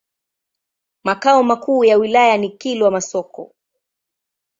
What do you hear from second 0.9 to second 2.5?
Makao makuu ya wilaya ni